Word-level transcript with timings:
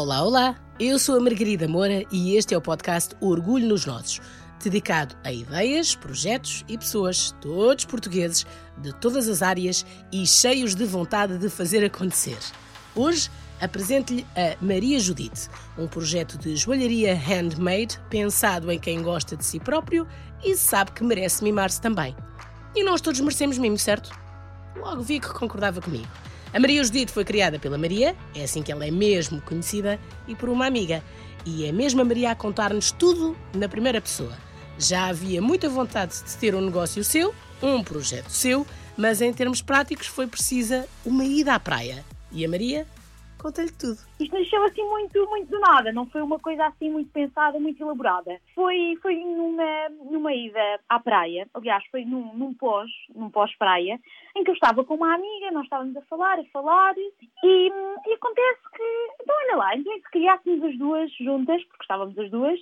Olá, 0.00 0.22
olá! 0.22 0.56
Eu 0.78 0.96
sou 0.96 1.16
a 1.16 1.20
Margarida 1.20 1.66
Moura 1.66 2.04
e 2.12 2.36
este 2.36 2.54
é 2.54 2.56
o 2.56 2.60
podcast 2.60 3.16
Orgulho 3.20 3.66
nos 3.66 3.84
Nossos, 3.84 4.20
dedicado 4.62 5.16
a 5.24 5.32
ideias, 5.32 5.96
projetos 5.96 6.64
e 6.68 6.78
pessoas, 6.78 7.34
todos 7.40 7.84
portugueses, 7.84 8.46
de 8.80 8.94
todas 8.94 9.28
as 9.28 9.42
áreas 9.42 9.84
e 10.12 10.24
cheios 10.24 10.76
de 10.76 10.84
vontade 10.84 11.36
de 11.36 11.50
fazer 11.50 11.84
acontecer. 11.84 12.38
Hoje 12.94 13.28
apresento-lhe 13.60 14.24
a 14.36 14.56
Maria 14.64 15.00
Judite, 15.00 15.48
um 15.76 15.88
projeto 15.88 16.38
de 16.38 16.54
joalharia 16.54 17.16
handmade 17.16 17.98
pensado 18.08 18.70
em 18.70 18.78
quem 18.78 19.02
gosta 19.02 19.36
de 19.36 19.44
si 19.44 19.58
próprio 19.58 20.06
e 20.44 20.54
sabe 20.54 20.92
que 20.92 21.02
merece 21.02 21.42
mimar-se 21.42 21.80
também. 21.80 22.14
E 22.72 22.84
nós 22.84 23.00
todos 23.00 23.18
merecemos 23.18 23.58
mimo, 23.58 23.76
certo? 23.76 24.16
Logo 24.76 25.02
vi 25.02 25.18
que 25.18 25.34
concordava 25.34 25.80
comigo. 25.80 26.06
A 26.52 26.58
Maria 26.58 26.82
Judite 26.82 27.12
foi 27.12 27.24
criada 27.24 27.58
pela 27.58 27.76
Maria, 27.76 28.16
é 28.34 28.42
assim 28.42 28.62
que 28.62 28.72
ela 28.72 28.86
é 28.86 28.90
mesmo 28.90 29.40
conhecida, 29.42 30.00
e 30.26 30.34
por 30.34 30.48
uma 30.48 30.66
amiga. 30.66 31.02
E 31.44 31.66
é 31.66 31.72
mesmo 31.72 32.00
a 32.00 32.04
Maria 32.04 32.30
a 32.30 32.34
contar-nos 32.34 32.90
tudo 32.90 33.36
na 33.54 33.68
primeira 33.68 34.00
pessoa. 34.00 34.32
Já 34.78 35.06
havia 35.06 35.42
muita 35.42 35.68
vontade 35.68 36.14
de 36.22 36.36
ter 36.36 36.54
um 36.54 36.60
negócio 36.60 37.04
seu, 37.04 37.34
um 37.62 37.82
projeto 37.82 38.30
seu, 38.30 38.66
mas 38.96 39.20
em 39.20 39.32
termos 39.32 39.60
práticos 39.60 40.06
foi 40.06 40.26
precisa 40.26 40.86
uma 41.04 41.24
ida 41.24 41.54
à 41.54 41.60
praia. 41.60 42.04
E 42.32 42.44
a 42.44 42.48
Maria 42.48 42.86
Conta-lhe 43.40 43.70
tudo. 43.70 43.98
Isto 44.18 44.36
nasceu 44.36 44.64
assim 44.64 44.82
muito, 44.82 45.26
muito 45.28 45.48
do 45.48 45.60
nada, 45.60 45.92
não 45.92 46.06
foi 46.06 46.22
uma 46.22 46.38
coisa 46.40 46.66
assim 46.66 46.90
muito 46.90 47.10
pensada, 47.12 47.58
muito 47.60 47.80
elaborada. 47.80 48.40
Foi, 48.54 48.98
foi 49.00 49.16
numa, 49.16 49.88
numa 50.10 50.32
ida 50.34 50.80
à 50.88 50.98
praia, 50.98 51.48
aliás, 51.54 51.84
foi 51.90 52.04
num, 52.04 52.34
num 52.34 52.52
pós, 52.54 52.90
num 53.14 53.30
pós-praia, 53.30 54.00
em 54.36 54.42
que 54.42 54.50
eu 54.50 54.54
estava 54.54 54.84
com 54.84 54.94
uma 54.94 55.14
amiga, 55.14 55.52
nós 55.52 55.64
estávamos 55.64 55.96
a 55.96 56.02
falar, 56.02 56.40
a 56.40 56.44
falar, 56.46 56.94
e, 56.98 57.68
e 58.06 58.12
acontece 58.14 58.60
que, 58.74 59.22
então 59.22 59.36
olha 59.36 59.56
lá, 59.56 59.76
então 59.76 59.94
se 59.94 60.10
criássemos 60.10 60.64
as 60.64 60.76
duas 60.76 61.12
juntas, 61.16 61.62
porque 61.64 61.84
estávamos 61.84 62.18
as 62.18 62.30
duas, 62.30 62.58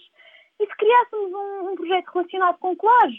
e 0.61 0.67
se 0.67 0.77
criássemos 0.77 1.33
um, 1.33 1.71
um 1.71 1.75
projeto 1.75 2.09
relacionado 2.13 2.59
com 2.59 2.77
colares, 2.77 3.19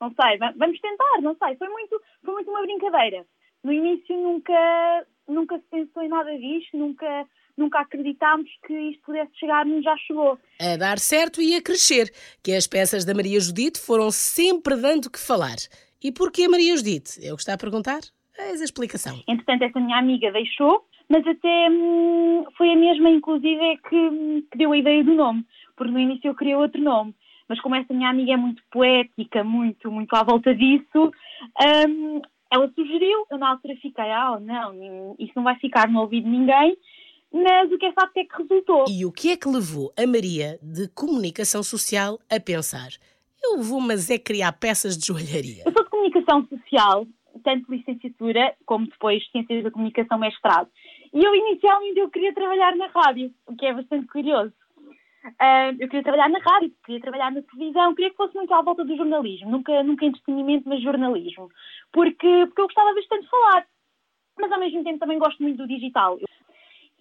não 0.00 0.12
sei, 0.14 0.38
vamos 0.38 0.80
tentar, 0.80 1.20
não 1.22 1.36
sei, 1.36 1.56
foi 1.56 1.68
muito, 1.68 2.00
foi 2.24 2.34
muito 2.34 2.50
uma 2.50 2.62
brincadeira. 2.62 3.26
No 3.62 3.72
início 3.72 4.16
nunca, 4.16 5.06
nunca 5.32 5.58
se 5.58 5.64
pensou 5.70 6.02
em 6.02 6.08
nada 6.08 6.36
disto, 6.38 6.76
nunca, 6.76 7.26
nunca 7.56 7.80
acreditámos 7.80 8.48
que 8.66 8.72
isto 8.72 9.02
pudesse 9.02 9.30
chegar-nos, 9.38 9.84
já 9.84 9.96
chegou. 9.98 10.38
A 10.60 10.76
dar 10.76 10.98
certo 10.98 11.40
e 11.40 11.54
a 11.54 11.62
crescer, 11.62 12.12
que 12.42 12.52
as 12.52 12.66
peças 12.66 13.04
da 13.04 13.14
Maria 13.14 13.40
Judite 13.40 13.80
foram 13.80 14.10
sempre 14.10 14.76
dando 14.76 15.10
que 15.10 15.18
falar. 15.18 15.56
E 16.02 16.12
porquê 16.12 16.48
Maria 16.48 16.76
Judite? 16.76 17.24
É 17.24 17.32
o 17.32 17.36
que 17.36 17.42
está 17.42 17.54
a 17.54 17.58
perguntar? 17.58 18.00
Eis 18.38 18.60
a 18.60 18.64
explicação. 18.64 19.22
Entretanto, 19.28 19.64
essa 19.64 19.80
minha 19.80 19.98
amiga 19.98 20.32
deixou, 20.32 20.84
mas 21.08 21.26
até 21.26 21.68
hum, 21.70 22.44
foi 22.56 22.72
a 22.72 22.76
mesma, 22.76 23.10
inclusive, 23.10 23.76
que, 23.88 24.46
que 24.50 24.58
deu 24.58 24.72
a 24.72 24.78
ideia 24.78 25.04
do 25.04 25.14
nome, 25.14 25.44
porque 25.76 25.92
no 25.92 25.98
início 25.98 26.28
eu 26.28 26.34
queria 26.34 26.58
outro 26.58 26.80
nome 26.80 27.14
mas 27.50 27.60
como 27.60 27.74
essa 27.74 27.92
minha 27.92 28.08
amiga 28.08 28.32
é 28.34 28.36
muito 28.36 28.62
poética, 28.70 29.42
muito, 29.42 29.90
muito 29.90 30.14
à 30.14 30.22
volta 30.22 30.54
disso, 30.54 31.12
hum, 31.88 32.22
ela 32.50 32.70
sugeriu, 32.74 33.26
eu 33.30 33.38
na 33.38 33.50
altura 33.50 33.74
fiquei, 33.76 34.10
ah, 34.10 34.38
não, 34.40 35.14
isso 35.18 35.32
não 35.36 35.44
vai 35.44 35.56
ficar 35.58 35.88
no 35.88 36.00
ouvido 36.00 36.24
de 36.24 36.30
ninguém, 36.30 36.76
mas 37.32 37.70
o 37.70 37.78
que 37.78 37.86
é 37.86 37.92
facto 37.92 38.16
é 38.16 38.24
que 38.24 38.36
resultou. 38.36 38.84
E 38.88 39.06
o 39.06 39.12
que 39.12 39.30
é 39.30 39.36
que 39.36 39.48
levou 39.48 39.92
a 39.96 40.06
Maria 40.06 40.58
de 40.60 40.88
comunicação 40.88 41.62
social 41.62 42.18
a 42.28 42.40
pensar? 42.40 42.88
Eu 43.42 43.62
vou, 43.62 43.80
mas 43.80 44.10
é 44.10 44.18
criar 44.18 44.52
peças 44.52 44.98
de 44.98 45.06
joalharia. 45.06 45.62
Eu 45.64 45.72
sou 45.72 45.84
de 45.84 45.90
comunicação 45.90 46.46
social, 46.48 47.06
tanto 47.44 47.72
licenciatura 47.72 48.54
como 48.66 48.86
depois 48.86 49.24
ciências 49.30 49.62
da 49.62 49.70
comunicação 49.70 50.18
mestrado. 50.18 50.68
E 51.12 51.24
eu 51.24 51.34
inicialmente 51.34 51.98
eu 51.98 52.10
queria 52.10 52.34
trabalhar 52.34 52.76
na 52.76 52.86
rádio, 52.88 53.32
o 53.46 53.56
que 53.56 53.66
é 53.66 53.74
bastante 53.74 54.06
curioso. 54.08 54.52
Uh, 55.22 55.76
eu 55.78 55.88
queria 55.88 56.02
trabalhar 56.02 56.30
na 56.30 56.38
rádio, 56.38 56.72
queria 56.84 57.00
trabalhar 57.00 57.30
na 57.30 57.42
televisão, 57.42 57.94
queria 57.94 58.10
que 58.10 58.16
fosse 58.16 58.34
muito 58.34 58.54
à 58.54 58.62
volta 58.62 58.84
do 58.84 58.96
jornalismo, 58.96 59.50
nunca, 59.50 59.82
nunca 59.82 60.06
entretenimento, 60.06 60.66
mas 60.66 60.82
jornalismo, 60.82 61.50
porque, 61.92 62.46
porque 62.46 62.60
eu 62.62 62.66
gostava 62.66 62.94
bastante 62.94 63.24
de 63.24 63.28
falar, 63.28 63.66
mas 64.38 64.50
ao 64.50 64.58
mesmo 64.58 64.82
tempo 64.82 64.98
também 64.98 65.18
gosto 65.18 65.42
muito 65.42 65.58
do 65.58 65.68
digital. 65.68 66.18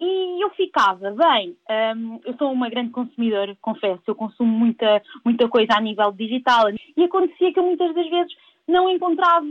E 0.01 0.43
eu 0.43 0.49
ficava, 0.51 1.11
bem, 1.11 1.57
um, 1.95 2.19
eu 2.25 2.33
sou 2.37 2.51
uma 2.51 2.69
grande 2.69 2.91
consumidora, 2.91 3.57
confesso, 3.61 4.03
eu 4.07 4.15
consumo 4.15 4.51
muita, 4.51 5.01
muita 5.23 5.47
coisa 5.47 5.77
a 5.77 5.81
nível 5.81 6.11
digital, 6.11 6.65
e 6.97 7.03
acontecia 7.03 7.53
que 7.53 7.59
eu 7.59 7.63
muitas 7.63 7.93
das 7.95 8.09
vezes 8.09 8.33
não 8.67 8.89
encontrava, 8.89 9.45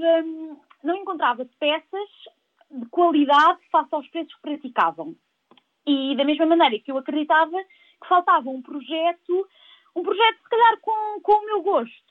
não 0.85 0.95
encontrava 0.95 1.47
peças 1.59 2.09
de 2.71 2.87
qualidade 2.87 3.61
face 3.73 3.89
aos 3.93 4.07
preços 4.09 4.35
que 4.35 4.43
praticavam. 4.43 5.15
E 5.87 6.15
da 6.17 6.25
mesma 6.25 6.45
maneira 6.45 6.79
que 6.79 6.93
eu 6.93 6.99
acreditava 6.99 7.57
que 8.01 8.09
faltava 8.09 8.49
um 8.49 8.63
projeto, 8.63 9.49
um 9.95 10.03
projeto 10.03 10.39
se 10.43 10.49
calhar 10.49 10.79
com, 10.81 11.21
com 11.21 11.33
o 11.33 11.47
meu 11.47 11.63
gosto. 11.63 12.09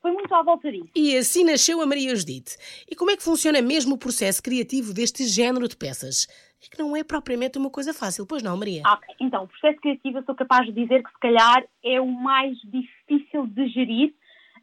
Foi 0.00 0.12
muito 0.12 0.34
à 0.34 0.42
volta 0.42 0.70
disso. 0.72 0.88
E 0.96 1.16
assim 1.16 1.44
nasceu 1.44 1.80
a 1.80 1.86
Maria 1.86 2.16
Judite. 2.16 2.56
E 2.90 2.96
como 2.96 3.10
é 3.10 3.16
que 3.16 3.22
funciona 3.22 3.60
mesmo 3.60 3.94
o 3.94 3.98
processo 3.98 4.42
criativo 4.42 4.94
deste 4.94 5.24
género 5.24 5.68
de 5.68 5.76
peças? 5.76 6.26
É 6.62 6.68
que 6.68 6.82
não 6.82 6.96
é 6.96 7.04
propriamente 7.04 7.58
uma 7.58 7.70
coisa 7.70 7.92
fácil, 7.92 8.26
pois 8.26 8.42
não, 8.42 8.56
Maria? 8.56 8.82
Ok, 8.86 9.14
então, 9.20 9.44
o 9.44 9.48
processo 9.48 9.78
criativo 9.80 10.18
eu 10.18 10.24
sou 10.24 10.34
capaz 10.34 10.66
de 10.66 10.72
dizer 10.72 11.02
que 11.02 11.10
se 11.10 11.18
calhar 11.18 11.64
é 11.84 12.00
o 12.00 12.06
mais 12.06 12.56
difícil 12.64 13.46
de 13.46 13.68
gerir 13.68 14.14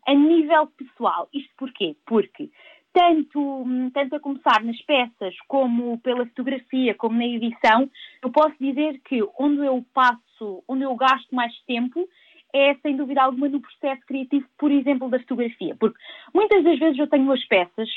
a 0.08 0.14
nível 0.14 0.68
pessoal. 0.68 1.30
Isto 1.34 1.52
porquê? 1.58 1.96
Porque 2.06 2.50
tanto, 2.98 3.64
tanto 3.94 4.16
a 4.16 4.20
começar 4.20 4.64
nas 4.64 4.82
peças 4.82 5.36
como 5.48 6.00
pela 6.00 6.26
fotografia, 6.26 6.96
como 6.96 7.16
na 7.16 7.28
edição, 7.28 7.88
eu 8.24 8.32
posso 8.32 8.56
dizer 8.60 9.00
que 9.06 9.22
onde 9.38 9.64
eu 9.64 9.86
passo, 9.94 10.64
onde 10.68 10.82
eu 10.82 10.96
gasto 10.96 11.30
mais 11.32 11.56
tempo 11.68 12.10
é, 12.52 12.74
sem 12.78 12.98
dúvida 12.98 13.22
alguma, 13.22 13.48
no 13.50 13.62
processo 13.62 14.02
criativo, 14.08 14.48
por 14.58 14.72
exemplo, 14.72 15.10
da 15.10 15.20
fotografia. 15.20 15.76
Porque 15.80 16.00
muitas 16.34 16.64
das 16.64 16.80
vezes 16.80 16.98
eu 16.98 17.06
tenho 17.06 17.32
as 17.32 17.46
peças 17.46 17.88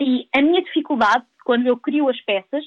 e 0.00 0.26
a 0.34 0.40
minha 0.40 0.62
dificuldade, 0.62 1.26
quando 1.44 1.66
eu 1.66 1.76
crio 1.76 2.08
as 2.08 2.20
peças, 2.22 2.64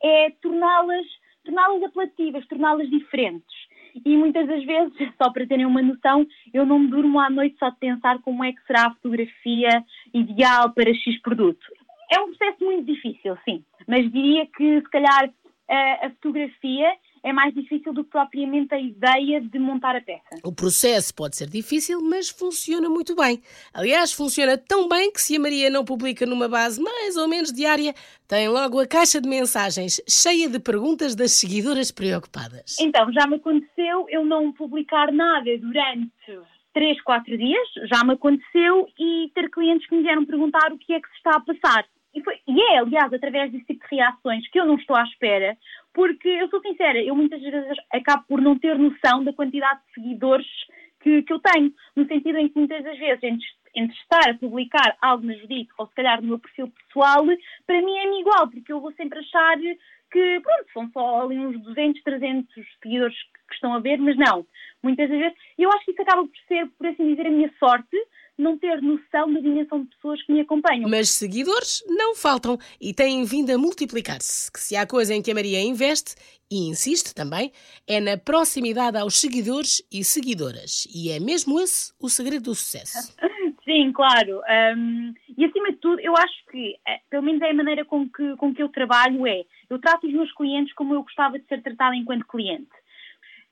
é 0.00 0.30
torná-las 0.40 1.06
torná-las 1.44 1.82
apelativas, 1.82 2.46
torná-las 2.46 2.88
diferentes 2.90 3.65
e 4.04 4.16
muitas 4.16 4.46
das 4.46 4.64
vezes, 4.64 4.92
só 5.20 5.30
para 5.32 5.46
terem 5.46 5.66
uma 5.66 5.82
noção, 5.82 6.26
eu 6.52 6.66
não 6.66 6.78
me 6.78 6.88
durmo 6.88 7.18
à 7.20 7.30
noite 7.30 7.56
só 7.58 7.70
de 7.70 7.76
pensar 7.76 8.20
como 8.22 8.44
é 8.44 8.52
que 8.52 8.64
será 8.66 8.86
a 8.86 8.94
fotografia 8.94 9.84
ideal 10.12 10.72
para 10.72 10.92
X 10.94 11.20
produto. 11.22 11.66
É 12.10 12.20
um 12.20 12.28
processo 12.28 12.64
muito 12.64 12.86
difícil, 12.86 13.36
sim, 13.44 13.64
mas 13.86 14.10
diria 14.12 14.46
que 14.46 14.80
se 14.80 14.90
calhar 14.90 15.30
a, 15.68 16.06
a 16.06 16.10
fotografia 16.10 16.92
é 17.26 17.32
mais 17.32 17.52
difícil 17.52 17.92
do 17.92 18.04
que 18.04 18.10
propriamente 18.10 18.72
a 18.72 18.80
ideia 18.80 19.40
de 19.40 19.58
montar 19.58 19.96
a 19.96 20.00
peça. 20.00 20.40
O 20.44 20.54
processo 20.54 21.12
pode 21.12 21.34
ser 21.34 21.50
difícil, 21.50 22.00
mas 22.00 22.28
funciona 22.28 22.88
muito 22.88 23.16
bem. 23.16 23.42
Aliás, 23.74 24.12
funciona 24.12 24.56
tão 24.56 24.88
bem 24.88 25.10
que 25.10 25.20
se 25.20 25.36
a 25.36 25.40
Maria 25.40 25.68
não 25.68 25.84
publica 25.84 26.24
numa 26.24 26.48
base 26.48 26.80
mais 26.80 27.16
ou 27.16 27.26
menos 27.26 27.52
diária, 27.52 27.92
tem 28.28 28.48
logo 28.48 28.78
a 28.78 28.86
caixa 28.86 29.20
de 29.20 29.28
mensagens 29.28 30.00
cheia 30.08 30.48
de 30.48 30.60
perguntas 30.60 31.16
das 31.16 31.32
seguidoras 31.32 31.90
preocupadas. 31.90 32.76
Então, 32.78 33.12
já 33.12 33.26
me 33.26 33.36
aconteceu 33.36 34.06
eu 34.08 34.24
não 34.24 34.52
publicar 34.52 35.10
nada 35.12 35.50
durante 35.58 36.12
três, 36.72 37.00
quatro 37.02 37.36
dias, 37.36 37.66
já 37.90 38.04
me 38.04 38.12
aconteceu, 38.12 38.86
e 38.98 39.30
ter 39.34 39.50
clientes 39.50 39.88
que 39.88 39.96
me 39.96 40.02
vieram 40.02 40.26
perguntar 40.26 40.72
o 40.72 40.78
que 40.78 40.92
é 40.92 41.00
que 41.00 41.08
se 41.08 41.16
está 41.16 41.30
a 41.36 41.40
passar. 41.40 41.86
E, 42.16 42.22
foi, 42.22 42.40
e 42.48 42.62
é, 42.72 42.78
aliás, 42.78 43.12
através 43.12 43.52
desse 43.52 43.66
tipo 43.66 43.86
de 43.86 43.96
reações 43.96 44.48
que 44.48 44.58
eu 44.58 44.64
não 44.64 44.76
estou 44.76 44.96
à 44.96 45.02
espera, 45.02 45.54
porque 45.92 46.26
eu 46.26 46.48
sou 46.48 46.62
sincera, 46.62 46.98
eu 47.02 47.14
muitas 47.14 47.42
vezes 47.42 47.76
acabo 47.92 48.24
por 48.26 48.40
não 48.40 48.58
ter 48.58 48.78
noção 48.78 49.22
da 49.22 49.34
quantidade 49.34 49.80
de 49.86 49.92
seguidores 49.92 50.46
que, 51.00 51.22
que 51.22 51.32
eu 51.32 51.38
tenho, 51.38 51.70
no 51.94 52.06
sentido 52.06 52.38
em 52.38 52.48
que 52.48 52.58
muitas 52.58 52.82
das 52.82 52.98
vezes, 52.98 53.22
entre, 53.22 53.46
entre 53.74 53.96
estar 53.98 54.30
a 54.30 54.34
publicar 54.38 54.96
algo 55.02 55.26
na 55.26 55.34
Judite 55.34 55.70
ou 55.78 55.86
se 55.88 55.94
calhar 55.94 56.22
no 56.22 56.28
meu 56.28 56.38
perfil 56.38 56.72
pessoal, 56.86 57.22
para 57.66 57.82
mim 57.82 57.96
é-me 57.98 58.20
igual, 58.20 58.48
porque 58.48 58.72
eu 58.72 58.80
vou 58.80 58.92
sempre 58.94 59.18
achar 59.18 59.58
que, 60.10 60.40
pronto, 60.40 60.72
são 60.72 60.90
só 60.92 61.22
ali 61.22 61.38
uns 61.38 61.62
200, 61.62 62.02
300 62.02 62.48
seguidores 62.82 63.16
que 63.46 63.54
estão 63.54 63.74
a 63.74 63.78
ver, 63.78 63.98
mas 63.98 64.16
não. 64.16 64.46
Muitas 64.82 65.10
das 65.10 65.18
vezes, 65.18 65.36
eu 65.58 65.70
acho 65.70 65.84
que 65.84 65.90
isso 65.90 66.02
acaba 66.02 66.22
por 66.22 66.36
ser, 66.48 66.66
por 66.78 66.86
assim 66.86 67.10
dizer, 67.10 67.26
a 67.26 67.30
minha 67.30 67.52
sorte, 67.58 67.96
não 68.38 68.58
ter 68.58 68.82
noção 68.82 69.32
da 69.32 69.40
dimensão 69.40 69.82
de 69.82 69.88
pessoas 69.90 70.22
que 70.22 70.32
me 70.32 70.40
acompanham. 70.40 70.88
Mas 70.88 71.10
seguidores 71.10 71.82
não 71.88 72.14
faltam 72.14 72.58
e 72.80 72.92
têm 72.92 73.24
vindo 73.24 73.50
a 73.50 73.58
multiplicar-se. 73.58 74.52
Que 74.52 74.60
se 74.60 74.76
há 74.76 74.86
coisa 74.86 75.14
em 75.14 75.22
que 75.22 75.30
a 75.30 75.34
Maria 75.34 75.62
investe, 75.62 76.14
e 76.50 76.68
insiste 76.68 77.14
também, 77.14 77.50
é 77.88 78.00
na 78.00 78.16
proximidade 78.16 78.96
aos 78.96 79.20
seguidores 79.20 79.82
e 79.90 80.04
seguidoras. 80.04 80.86
E 80.94 81.10
é 81.10 81.18
mesmo 81.18 81.60
esse 81.60 81.92
o 82.00 82.08
segredo 82.08 82.44
do 82.44 82.54
sucesso. 82.54 83.16
Sim, 83.64 83.92
claro. 83.92 84.40
Um, 84.76 85.12
e 85.36 85.44
acima 85.44 85.72
de 85.72 85.78
tudo, 85.78 86.00
eu 86.00 86.16
acho 86.16 86.46
que, 86.52 86.76
eh, 86.86 87.00
pelo 87.10 87.24
menos 87.24 87.42
é 87.42 87.50
a 87.50 87.54
maneira 87.54 87.84
com 87.84 88.08
que, 88.08 88.36
com 88.36 88.54
que 88.54 88.62
eu 88.62 88.68
trabalho, 88.68 89.26
é 89.26 89.42
eu 89.68 89.80
trato 89.80 90.06
os 90.06 90.12
meus 90.12 90.32
clientes 90.34 90.72
como 90.74 90.94
eu 90.94 91.02
gostava 91.02 91.36
de 91.36 91.44
ser 91.46 91.60
tratada 91.62 91.96
enquanto 91.96 92.28
cliente. 92.28 92.70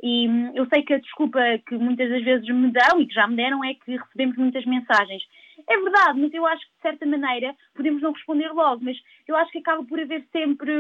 E 0.02 0.28
hum, 0.28 0.52
eu 0.54 0.66
sei 0.66 0.82
que 0.82 0.94
a 0.94 0.98
desculpa 0.98 1.40
que 1.66 1.76
muitas 1.76 2.10
das 2.10 2.22
vezes 2.22 2.46
me 2.48 2.70
dão 2.70 3.00
e 3.00 3.06
que 3.06 3.14
já 3.14 3.26
me 3.26 3.36
deram 3.36 3.64
é 3.64 3.74
que 3.74 3.96
recebemos 3.96 4.36
muitas 4.36 4.64
mensagens. 4.64 5.22
É 5.68 5.76
verdade, 5.78 6.20
mas 6.20 6.34
eu 6.34 6.44
acho 6.46 6.62
que 6.62 6.74
de 6.76 6.82
certa 6.82 7.06
maneira 7.06 7.54
podemos 7.74 8.02
não 8.02 8.12
responder 8.12 8.48
logo, 8.52 8.84
mas 8.84 8.96
eu 9.26 9.36
acho 9.36 9.52
que 9.52 9.58
acaba 9.58 9.84
por 9.84 10.00
haver 10.00 10.26
sempre, 10.32 10.72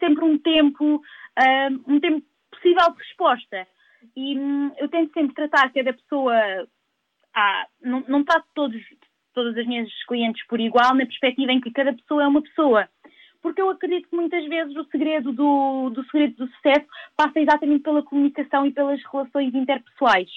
sempre 0.00 0.24
um 0.24 0.38
tempo, 0.38 1.02
um 1.86 2.00
tempo 2.00 2.24
possível 2.50 2.94
resposta. 2.96 3.66
E 4.16 4.38
hum, 4.38 4.72
eu 4.78 4.88
tento 4.88 5.12
sempre 5.12 5.34
tratar 5.34 5.72
cada 5.72 5.92
pessoa, 5.92 6.34
ah, 7.34 7.66
não, 7.80 8.04
não 8.08 8.24
trato 8.24 8.46
todos, 8.54 8.82
todas 9.32 9.56
as 9.56 9.66
minhas 9.66 9.88
clientes 10.06 10.44
por 10.46 10.60
igual, 10.60 10.94
na 10.94 11.06
perspectiva 11.06 11.52
em 11.52 11.60
que 11.60 11.70
cada 11.70 11.92
pessoa 11.92 12.24
é 12.24 12.26
uma 12.26 12.42
pessoa. 12.42 12.88
Porque 13.42 13.60
eu 13.60 13.68
acredito 13.68 14.08
que 14.08 14.16
muitas 14.16 14.48
vezes 14.48 14.74
o 14.76 14.84
segredo 14.84 15.32
do, 15.32 15.90
do 15.90 16.04
segredo 16.04 16.36
do 16.36 16.52
sucesso 16.52 16.86
passa 17.16 17.40
exatamente 17.40 17.82
pela 17.82 18.02
comunicação 18.02 18.64
e 18.64 18.72
pelas 18.72 19.00
relações 19.10 19.52
interpessoais. 19.54 20.30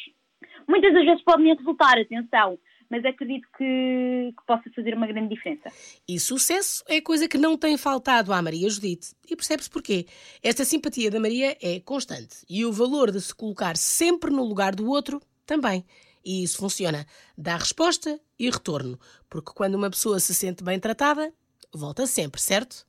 Muitas 0.68 0.94
das 0.94 1.06
vezes 1.06 1.24
podem 1.24 1.54
resultar, 1.56 2.00
atenção, 2.00 2.58
mas 2.90 3.06
acredito 3.06 3.48
que, 3.58 4.34
que, 4.38 4.46
possa 4.48 4.70
fazer 4.76 4.96
uma 4.96 5.08
grande 5.08 5.36
diferença. 5.36 5.72
E 6.08 6.20
sucesso 6.20 6.84
é 6.88 7.00
coisa 7.02 7.28
que 7.28 7.38
não 7.38 7.58
tem 7.58 7.78
faltado 7.78 8.34
à 8.34 8.42
Maria 8.42 8.70
Judite. 8.70 9.14
E 9.30 9.36
percebe-se 9.36 9.70
porquê. 9.70 10.06
Esta 10.44 10.66
simpatia 10.66 11.12
da 11.12 11.20
Maria 11.20 11.58
é 11.62 11.80
constante 11.80 12.38
e 12.50 12.66
o 12.66 12.72
valor 12.72 13.12
de 13.12 13.22
se 13.22 13.34
colocar 13.34 13.78
sempre 13.78 14.32
no 14.32 14.44
lugar 14.44 14.76
do 14.76 14.90
outro 14.90 15.22
também. 15.46 15.86
E 16.24 16.44
isso 16.44 16.58
funciona. 16.58 17.06
Dá 17.38 17.56
resposta 17.58 18.20
e 18.40 18.50
retorno. 18.50 19.00
Porque 19.30 19.52
quando 19.54 19.76
uma 19.76 19.90
pessoa 19.90 20.20
se 20.20 20.34
sente 20.34 20.64
bem 20.64 20.80
tratada, 20.80 21.32
volta 21.72 22.08
sempre, 22.08 22.42
certo? 22.42 22.86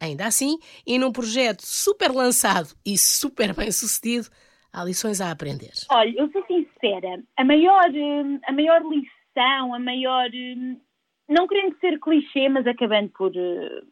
Ainda 0.00 0.26
assim, 0.26 0.58
e 0.86 0.98
num 0.98 1.10
projeto 1.10 1.62
super 1.62 2.10
lançado 2.12 2.68
e 2.86 2.96
super 2.96 3.54
bem 3.54 3.72
sucedido, 3.72 4.28
há 4.72 4.84
lições 4.84 5.20
a 5.20 5.30
aprender. 5.30 5.72
Olha, 5.90 6.12
eu 6.16 6.30
sou 6.30 6.44
sincera, 6.46 7.22
a 7.36 7.44
maior, 7.44 7.90
hum, 7.90 8.38
a 8.46 8.52
maior 8.52 8.82
lição 8.82 9.74
a 9.74 9.78
maior. 9.78 10.28
Hum, 10.32 10.80
não 11.28 11.46
querendo 11.46 11.78
ser 11.78 11.98
clichê, 12.00 12.48
mas 12.48 12.66
acabando 12.66 13.10
por. 13.10 13.32
Eh, 13.36 13.82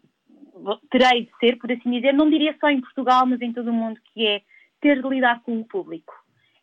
terei 0.91 1.26
de 1.26 1.31
ser, 1.38 1.58
por 1.58 1.70
assim 1.70 1.91
dizer, 1.91 2.12
não 2.14 2.31
diria 2.31 2.56
só 2.58 2.69
em 2.69 2.81
Portugal, 2.81 3.26
mas 3.26 3.41
em 3.43 3.53
todo 3.53 3.70
o 3.70 3.75
mundo, 3.75 4.00
que 4.12 4.26
é 4.26 4.41
ter 4.81 5.03
de 5.03 5.08
lidar 5.08 5.43
com 5.43 5.61
o 5.61 5.64
público. 5.64 6.14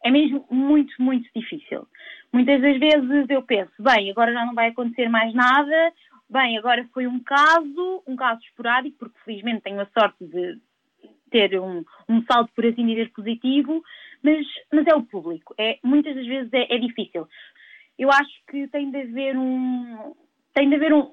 É 0.04 0.12
mesmo 0.12 0.46
muito, 0.50 0.94
muito 1.00 1.30
difícil. 1.36 1.88
Muitas 2.32 2.62
das 2.62 2.78
vezes 2.80 3.30
eu 3.30 3.44
penso, 3.44 3.72
bem, 3.80 4.10
agora 4.10 4.34
já 4.34 4.46
não 4.46 4.56
vai 4.56 4.70
acontecer 4.70 5.08
mais 5.08 5.34
nada, 5.34 5.94
bem, 6.34 6.58
agora 6.58 6.88
foi 6.94 7.08
um 7.08 7.20
caso, 7.20 8.04
um 8.08 8.16
caso 8.16 8.42
esporádico, 8.42 8.98
porque 8.98 9.20
felizmente 9.24 9.62
tenho 9.62 9.80
a 9.80 9.88
sorte 9.98 10.26
de 10.26 10.60
ter 11.32 11.60
um, 11.60 11.84
um 12.10 12.24
saldo, 12.26 12.50
por 12.56 12.66
assim 12.66 12.86
dizer, 12.86 13.12
positivo, 13.12 13.82
mas, 14.22 14.46
mas 14.72 14.86
é 14.86 14.94
o 14.94 15.04
público. 15.04 15.56
É, 15.58 15.80
muitas 15.84 16.16
das 16.16 16.26
vezes 16.26 16.54
é, 16.54 16.76
é 16.76 16.78
difícil 16.78 17.28
eu 17.98 18.12
acho 18.12 18.32
que 18.50 18.68
tem 18.68 18.90
de 18.92 19.02
haver 19.02 19.38
um 19.38 20.14
tem 20.54 20.70
de 20.70 20.76
haver 20.76 20.94
um, 20.94 21.12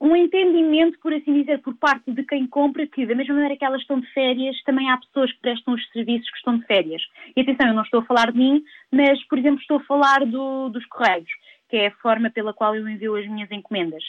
um 0.00 0.14
entendimento, 0.14 0.98
por 1.00 1.12
assim 1.12 1.40
dizer, 1.40 1.60
por 1.60 1.76
parte 1.76 2.12
de 2.12 2.22
quem 2.24 2.46
compra, 2.46 2.86
que 2.86 3.04
da 3.04 3.14
mesma 3.14 3.34
maneira 3.34 3.56
que 3.56 3.64
elas 3.64 3.80
estão 3.80 3.98
de 4.00 4.06
férias, 4.12 4.62
também 4.62 4.88
há 4.88 4.96
pessoas 4.96 5.32
que 5.32 5.40
prestam 5.40 5.74
os 5.74 5.90
serviços 5.90 6.30
que 6.30 6.36
estão 6.36 6.56
de 6.56 6.64
férias. 6.66 7.02
E 7.36 7.40
atenção, 7.40 7.68
eu 7.68 7.74
não 7.74 7.82
estou 7.82 8.00
a 8.00 8.04
falar 8.04 8.30
de 8.30 8.38
mim, 8.38 8.62
mas, 8.92 9.22
por 9.24 9.38
exemplo, 9.38 9.60
estou 9.60 9.78
a 9.78 9.84
falar 9.84 10.24
do, 10.24 10.68
dos 10.68 10.86
correios, 10.86 11.28
que 11.68 11.76
é 11.76 11.88
a 11.88 11.96
forma 11.96 12.30
pela 12.30 12.54
qual 12.54 12.76
eu 12.76 12.88
envio 12.88 13.16
as 13.16 13.26
minhas 13.26 13.50
encomendas. 13.50 14.04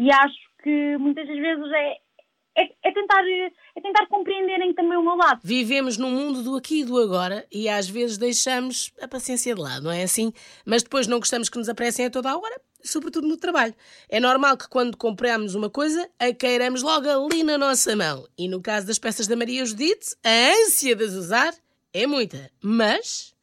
E 0.00 0.10
acho 0.10 0.38
que 0.62 0.96
muitas 0.96 1.28
das 1.28 1.36
vezes 1.36 1.72
é, 1.74 2.62
é, 2.62 2.74
é, 2.84 2.90
tentar, 2.90 3.22
é 3.22 3.80
tentar 3.82 4.06
compreenderem 4.06 4.72
também 4.72 4.96
o 4.96 5.02
meu 5.02 5.14
lado. 5.14 5.40
Vivemos 5.44 5.98
num 5.98 6.10
mundo 6.10 6.42
do 6.42 6.56
aqui 6.56 6.80
e 6.80 6.84
do 6.84 6.96
agora 6.96 7.46
e 7.52 7.68
às 7.68 7.86
vezes 7.86 8.16
deixamos 8.16 8.94
a 8.98 9.06
paciência 9.06 9.54
de 9.54 9.60
lado, 9.60 9.84
não 9.84 9.92
é 9.92 10.02
assim? 10.02 10.32
Mas 10.64 10.82
depois 10.82 11.06
não 11.06 11.18
gostamos 11.18 11.50
que 11.50 11.58
nos 11.58 11.68
apressem 11.68 12.06
a 12.06 12.10
toda 12.10 12.30
a 12.30 12.38
hora, 12.38 12.58
sobretudo 12.82 13.28
no 13.28 13.36
trabalho. 13.36 13.74
É 14.08 14.18
normal 14.18 14.56
que 14.56 14.70
quando 14.70 14.96
compramos 14.96 15.54
uma 15.54 15.68
coisa, 15.68 16.08
a 16.18 16.32
queiramos 16.32 16.82
logo 16.82 17.06
ali 17.06 17.44
na 17.44 17.58
nossa 17.58 17.94
mão. 17.94 18.26
E 18.38 18.48
no 18.48 18.62
caso 18.62 18.86
das 18.86 18.98
peças 18.98 19.26
da 19.26 19.36
Maria 19.36 19.66
Judite, 19.66 20.16
a 20.24 20.64
ânsia 20.64 20.96
de 20.96 21.04
as 21.04 21.12
usar 21.12 21.54
é 21.92 22.06
muita. 22.06 22.50
Mas 22.62 23.34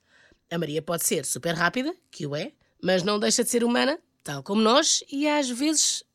a 0.49 0.57
Maria 0.57 0.81
pode 0.81 1.05
ser 1.05 1.23
super 1.23 1.53
rápida, 1.53 1.95
que 2.09 2.25
o 2.25 2.35
é, 2.35 2.51
mas 2.83 3.03
não 3.03 3.19
deixa 3.19 3.43
de 3.43 3.49
ser 3.51 3.63
humana, 3.63 3.99
tal 4.23 4.41
como 4.41 4.59
nós, 4.59 5.03
e 5.11 5.27
às 5.27 5.47
vezes 5.51 6.06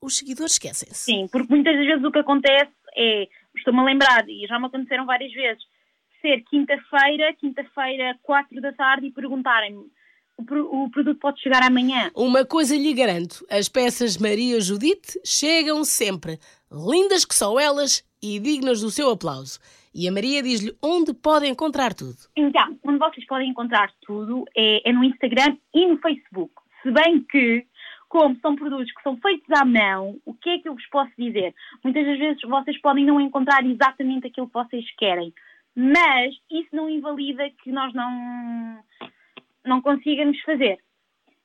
os 0.00 0.16
seguidores 0.16 0.52
esquecem-se. 0.52 1.04
Sim, 1.04 1.28
porque 1.30 1.52
muitas 1.52 1.76
vezes 1.76 2.04
o 2.04 2.10
que 2.10 2.18
acontece 2.18 2.72
é, 2.96 3.28
estou-me 3.56 3.80
a 3.80 3.84
lembrar, 3.84 4.28
e 4.28 4.46
já 4.46 4.58
me 4.58 4.66
aconteceram 4.66 5.06
várias 5.06 5.32
vezes, 5.32 5.62
ser 6.20 6.42
quinta-feira, 6.50 7.32
quinta-feira, 7.34 8.18
quatro 8.22 8.60
da 8.60 8.72
tarde, 8.72 9.06
e 9.06 9.12
perguntarem-me 9.12 9.90
o, 10.40 10.84
o 10.84 10.90
produto 10.90 11.18
pode 11.18 11.40
chegar 11.40 11.62
amanhã. 11.62 12.10
Uma 12.14 12.44
coisa 12.44 12.76
lhe 12.76 12.94
garanto: 12.94 13.44
as 13.50 13.68
peças 13.68 14.16
Maria 14.16 14.60
Judite 14.60 15.20
chegam 15.24 15.84
sempre, 15.84 16.38
lindas 16.70 17.24
que 17.24 17.34
só 17.34 17.58
elas 17.58 18.04
e 18.22 18.38
dignas 18.38 18.80
do 18.80 18.90
seu 18.90 19.10
aplauso. 19.10 19.58
E 19.92 20.08
a 20.08 20.12
Maria 20.12 20.42
diz-lhe 20.42 20.72
onde 20.80 21.12
pode 21.12 21.48
encontrar 21.48 21.92
tudo. 21.92 22.16
Então, 22.36 22.78
onde 22.84 22.98
vocês 22.98 23.26
podem 23.26 23.50
encontrar 23.50 23.90
tudo 24.06 24.44
é, 24.56 24.88
é 24.88 24.92
no 24.92 25.02
Instagram 25.02 25.56
e 25.74 25.86
no 25.86 25.98
Facebook. 25.98 26.52
Se 26.82 26.90
bem 26.92 27.20
que 27.28 27.66
como 28.10 28.36
são 28.40 28.56
produtos 28.56 28.92
que 28.92 29.02
são 29.02 29.16
feitos 29.18 29.48
à 29.52 29.64
mão, 29.64 30.18
o 30.26 30.34
que 30.34 30.50
é 30.50 30.58
que 30.58 30.68
eu 30.68 30.74
vos 30.74 30.86
posso 30.88 31.12
dizer? 31.16 31.54
Muitas 31.82 32.04
das 32.04 32.18
vezes 32.18 32.42
vocês 32.42 32.78
podem 32.80 33.06
não 33.06 33.20
encontrar 33.20 33.64
exatamente 33.64 34.26
aquilo 34.26 34.48
que 34.48 34.52
vocês 34.52 34.84
querem, 34.98 35.32
mas 35.76 36.34
isso 36.50 36.68
não 36.72 36.90
invalida 36.90 37.48
que 37.62 37.70
nós 37.70 37.94
não, 37.94 38.82
não 39.64 39.80
consigamos 39.80 40.38
fazer. 40.42 40.78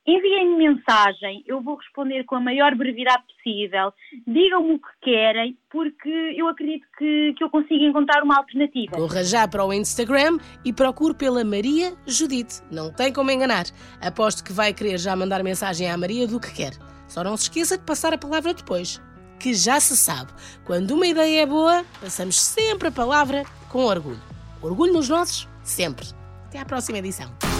Enviem-me 0.08 0.56
mensagem, 0.56 1.44
eu 1.48 1.62
vou 1.64 1.78
responder 1.78 2.24
com 2.26 2.36
a 2.36 2.40
maior 2.40 2.76
brevidade 2.76 3.24
possível. 3.24 3.92
Digam-me 4.28 4.76
o 4.76 4.80
que 4.80 4.88
querem, 5.02 5.58
porque 5.72 6.10
eu 6.38 6.48
acredito 6.48 6.86
que, 6.96 7.34
que 7.36 7.44
eu 7.44 7.50
consigo 7.50 7.84
encontrar 7.84 8.22
uma 8.22 8.38
alternativa. 8.38 8.96
Corra 8.96 9.24
já 9.24 9.48
para 9.48 9.66
o 9.66 9.74
Instagram 9.74 10.38
e 10.64 10.72
procure 10.72 11.16
pela 11.16 11.44
Maria 11.44 11.96
Judite. 12.06 12.62
Não 12.72 12.94
tem 12.94 13.12
como 13.12 13.32
enganar. 13.32 13.66
Aposto 14.00 14.44
que 14.44 14.54
vai 14.54 14.74
querer 14.76 15.00
já 15.00 15.16
mandar 15.16 15.44
mensagem 15.44 15.90
à 15.90 15.98
Maria 15.98 16.28
do 16.28 16.40
que 16.40 16.54
quer. 16.54 16.74
Só 17.08 17.24
não 17.24 17.36
se 17.36 17.44
esqueça 17.44 17.76
de 17.76 17.84
passar 17.84 18.14
a 18.14 18.18
palavra 18.18 18.54
depois. 18.54 19.02
Que 19.40 19.56
já 19.56 19.80
se 19.80 19.98
sabe, 19.98 20.32
quando 20.64 20.92
uma 20.92 21.08
ideia 21.08 21.42
é 21.42 21.46
boa, 21.46 21.84
passamos 22.00 22.40
sempre 22.40 22.90
a 22.90 22.92
palavra 22.92 23.44
com 23.70 23.86
orgulho. 23.86 24.22
Orgulho 24.62 24.94
nos 24.94 25.10
nossos, 25.10 25.50
sempre. 25.64 26.06
Até 26.46 26.60
à 26.60 26.66
próxima 26.66 27.00
edição. 27.00 27.55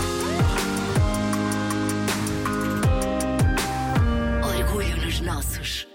Nossos. 5.36 5.95